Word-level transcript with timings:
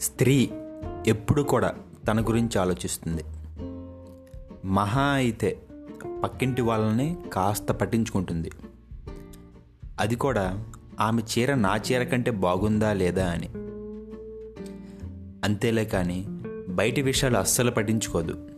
స్త్రీ 0.00 0.50
ఎప్పుడు 1.06 1.42
కూడా 1.42 1.74
తన 2.08 2.20
గురించి 2.20 2.58
ఆలోచిస్తుంది. 2.58 3.24
మహా 4.64 5.02
అయితే 5.02 5.62
పక్కింటి 6.24 6.62
వాళ్ళని 6.62 7.16
కాస్త 7.32 7.72
పట్టించుకుంటుంది. 7.72 8.50
అది 10.00 10.16
కూడా 10.16 10.64
ఆమె 11.00 11.22
చీర 11.22 11.54
నా 11.54 11.76
చీర 11.76 12.02
కంటే 12.02 12.30
బాగుందా 12.30 12.92
లేదా 12.92 13.30
అని. 13.30 13.48
అంతేలే 15.44 15.84
కానీ 15.84 16.24
బయటి 16.68 17.02
విషయాలు 17.02 17.36
అస్సలు 17.36 17.70
పట్టించుకోదు. 17.70 18.48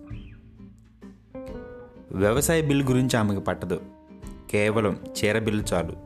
వ్యవసాయ 2.12 2.62
బిల్లు 2.62 2.84
గురించి 2.84 3.16
ఆమెకు 3.16 3.40
పట్టదు. 3.40 3.80
కేవలం 4.50 4.96
చీర 5.11 5.38
బిల్లు 5.38 5.64
చాలు. 5.74 5.96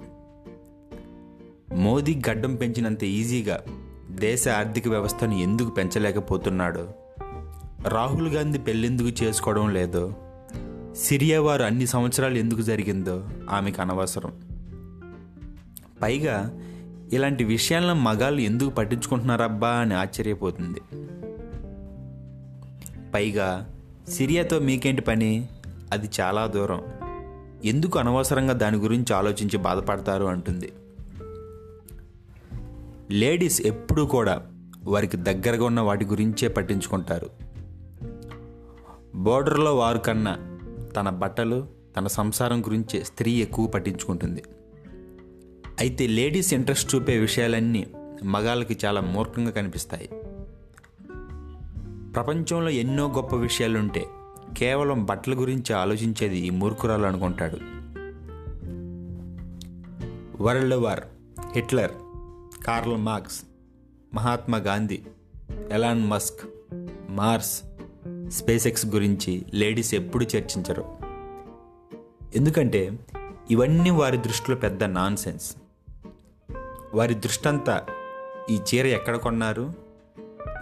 మోదీ 1.74 2.23
గడ్డం 2.30 2.55
పెంచినంత 2.55 3.05
ఈజీగా 3.05 3.65
దేశ 4.20 4.48
ఆర్థిక 4.48 4.88
వ్యవస్థను 4.88 5.34
ఎందుకు 5.34 5.70
పెంచలేకపోతున్నాడో? 5.70 6.88
రాహుల్ 7.88 8.29
గాంధీ 8.29 8.59
పెళ్ళెందుకు 8.59 9.09
చేసుకోవడం 9.09 9.74
లేదో? 9.74 10.15
సిరియా 10.97 11.43
వారు 11.43 11.62
అన్ని 11.62 11.87
సంవత్సరాలు 11.87 12.34
ఎందుకు 12.34 12.62
జరిగిందో 12.62 13.29
ఆమెకు 13.51 13.80
అనవసరం. 13.80 14.33
పైగా 16.02 16.60
ఇలాంటి 17.12 17.45
విషయాలను 17.45 17.95
మగాళ్ళు 17.95 18.41
ఎందుకు 18.41 18.71
పట్టించుకుంటున్నారబ్బా 18.71 19.69
అని 19.69 19.95
ఆశ్చర్యపోతుంది. 19.95 20.80
పైగా 23.15 23.74
సిరియాతో 24.09 24.59
మీకేంటి 24.59 25.02
పని? 25.02 25.48
అది 25.93 26.10
చాలా 26.21 26.46
దూరం. 26.46 26.83
ఎందుకు 27.65 27.98
అనవసరంగా 27.98 28.52
దాని 28.52 28.77
గురించి 28.77 29.15
ఆలోచించి 29.15 29.59
బాధపడతారు 29.59 30.24
అంటుంది. 30.24 30.73
లేడీస్ 33.10 33.62
ఎప్పుడూ 33.62 34.07
కూడా 34.07 34.46
వారికి 34.85 35.16
దగ్గరగా 35.16 35.65
ఉన్న 35.65 35.80
వాటి 35.80 36.04
గురించే 36.04 36.49
పట్టించుకుంటారు. 36.49 37.30
బోర్డర్లో 39.15 39.76
వారు 39.76 39.99
కన్నా 39.99 40.59
తన 40.96 41.10
బట్టలు 41.10 41.68
తన 41.96 42.07
సంసారం 42.07 42.60
గురించే 42.60 43.04
స్త్రీ 43.04 43.32
ఎక్కువ 43.32 43.66
పట్టించుకుంటుంది. 43.66 44.43
అయితే 45.79 46.07
లేడీస్ 46.07 46.54
ఇంట్రెస్ట్ 46.54 46.95
చూపే 46.95 47.18
విషయాలన్నీ 47.18 47.87
మగాళ్ళకి 48.24 48.77
చాలా 48.84 49.01
మూర్ఖంగా 49.01 49.51
కనిపిస్తాయి. 49.51 50.09
ప్రపంచంలో 52.15 52.71
ఎన్నో 52.71 53.09
గొప్ప 53.09 53.37
విషయాలుంటే 53.37 54.07
కేవలం 54.57 55.04
బట్టల 55.04 55.40
గురించి 55.40 55.73
ఆలోచించేది 55.73 56.38
ఈ 56.38 56.51
మూర్ఖురాలు 56.51 57.07
అనుకుంటాడు. 57.07 57.57
World 60.43 60.74
war 60.74 61.01
Hitler 61.54 61.90
Karl 62.66 62.96
Marx 62.96 63.42
Mahatma 64.14 64.59
Gandhi 64.59 65.03
Elon 65.70 66.10
Musk 66.10 66.47
Mars 67.10 67.62
SpaceX 68.66 68.86
గురించి 68.86 69.44
లేడీస్ 69.54 69.94
ఎప్పుడు 69.94 70.25
చర్చించరు. 70.25 70.84
ఎందుకంటే 72.37 72.98
ఇవన్నీ 73.50 73.91
వారి 73.91 74.16
దృష్టిలో 74.16 74.56
పెద్ద 74.56 74.84
నాన్ 74.84 75.16
సెన్స్ 75.16 75.56
వారి 76.94 77.14
దృష్టంతా 77.14 77.87
ఈ 78.50 78.56
చీర 78.56 78.87
ఎక్కడ 78.87 79.16
కొన్నారు? 79.16 79.72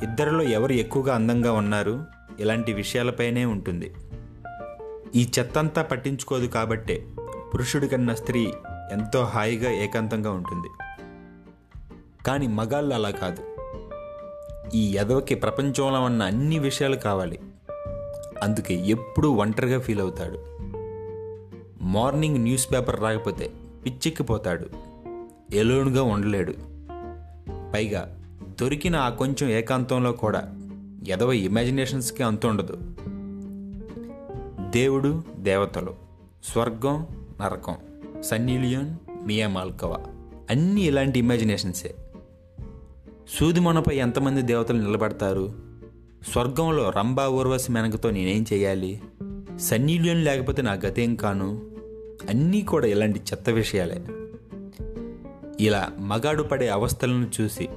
ఇద్దరిలో 0.03 0.43
ఎవరు 0.43 0.73
ఎక్కువగా 0.73 1.15
అందంగా 1.15 1.53
ఉన్నారు? 1.53 2.05
ఇలాంటి 2.41 2.73
విషయాలపైనే 2.73 3.45
ఉంటుంది. 3.45 3.95
ఈ 5.15 5.31
చెత్తంతా 5.39 5.83
పట్టించుకోదు 5.83 6.47
కాబట్టే 6.47 7.07
పురుషుడి 7.55 7.89
కన్నా 7.89 8.15
స్త్రీ 8.15 8.53
ఎంతో 8.93 9.25
హాయిగా 9.25 9.71
ఏకాంతంగా 9.71 10.33
ఉంటుంది. 10.33 10.69
కానీ 12.27 12.47
మగాళ్ళు 12.47 12.95
అలా 12.95 13.11
కాదు. 13.11 13.43
ఈ 14.75 14.97
ఎదవకి 14.97 15.35
ప్రపంచంలో 15.35 16.03
ఉన్న 16.03 16.23
అన్ని 16.23 16.59
విషయాలు 16.59 16.97
కావాలి. 16.97 17.39
అందుకే 18.43 18.75
ఎప్పుడూ 18.75 19.31
ఒంటరిగా 19.31 19.81
ఫీల్ 19.81 20.01
అవుతాడు. 20.01 20.39
మార్నింగ్ 21.85 22.37
న్యూస్ 22.37 22.73
పేపర్ 22.73 23.01
రాకపోతే 23.01 23.51
పిచ్చెక్కిపోతాడు. 23.85 24.67
ఎలోన్గా 25.55 26.03
ఉండలేడు. 26.03 26.55
పైగా 27.75 28.21
దొరికిన 28.61 28.97
ఆ 28.97 29.09
కొంచెం 29.09 29.51
ఏకాంతంలో 29.51 30.13
కూడా 30.13 30.43
ఎదవ 31.09 31.33
ఇమాజినేషన్స్కి 31.33 32.23
అంత 32.23 32.47
ఉండదు. 32.47 32.77
దేవుడు 34.71 35.23
దేవతలు 35.37 35.95
స్వర్గం 36.45 37.07
నరకం 37.41 37.77
సన్నీలియోన్ 38.23 38.97
మియా 39.27 39.49
మాల్కవా 39.49 39.99
అన్నీ 40.51 40.83
ఇలాంటి 40.83 41.19
ఇమాజినేషన్సే. 41.19 41.95
సూదిమొనపై 43.29 43.97
ఎంతమంది 43.97 44.43
దేవతలు 44.43 44.79
నిలబడతారు? 44.79 45.55
స్వర్గంలో 46.33 46.91
రంభా 46.91 47.29
ఊర్వశి 47.29 47.73
మెనకతో 47.73 48.11
నేనేం 48.11 48.45
చేయాలి? 48.53 49.03
సన్నీల్యం 49.61 50.25
లేకపోతే 50.25 50.63
నా 50.63 50.73
గతేం 50.73 51.17
కాను? 51.17 51.63
అన్నీ 52.29 52.63
కూడా 52.63 52.87
ఇలాంటి 52.87 53.19
చెత్త 53.19 53.51
విషయాలే. 53.51 54.05
ఇలా 55.61 55.93
మగాడు 55.99 56.43
పడే 56.43 56.69
అవస్థలను 56.69 57.31
చూసి 57.41 57.69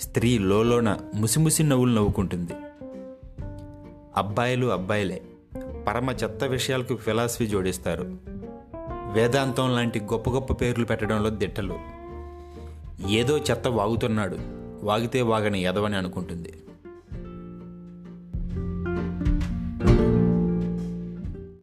స్త్రీ 0.00 0.38
లోలోన 0.38 0.98
ముసిముసి 1.14 1.62
నవ్వులు 1.62 1.94
నవ్వుకుంటుంది. 1.94 2.52
అబ్బాయిలు 4.16 4.66
అబ్బాయిలే 4.66 5.22
పరమ 5.88 6.10
చెత్త 6.10 6.44
విషయాలకు 6.44 6.96
ఫిలాసఫీ 6.96 7.46
జోడిస్తారు. 7.46 8.16
వేదాంతం 9.12 9.74
లాంటి 9.74 10.00
గొప్ప 10.00 10.30
గొప్ప 10.30 10.52
పేర్లు 10.52 10.84
పెట్టడంలో 10.84 11.30
దిట్టలు. 11.30 11.78
ఏదో 13.08 13.38
చెత్త 13.38 13.68
వాగుతున్నాడు. 13.68 14.59
వాగితే 14.82 15.22
వాగని 15.22 15.62
ఎదవని 15.62 15.96
అనుకుంటుంది. 15.96 16.52